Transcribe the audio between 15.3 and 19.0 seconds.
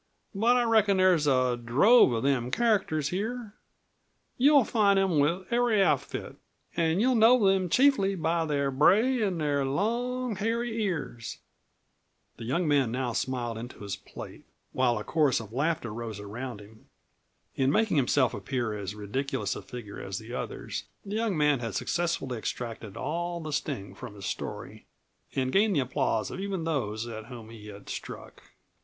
of laughter rose around him. In making himself appear as